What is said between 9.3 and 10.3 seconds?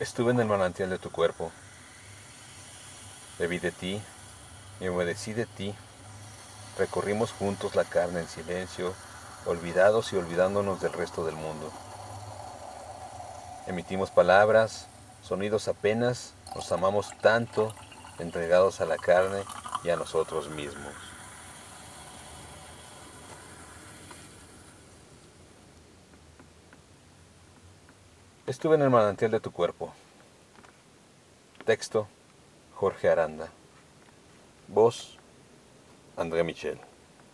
olvidados y